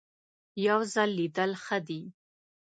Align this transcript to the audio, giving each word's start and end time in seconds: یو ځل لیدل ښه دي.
یو 0.65 0.79
ځل 0.93 1.09
لیدل 1.19 1.51
ښه 1.63 1.77
دي. 1.87 2.01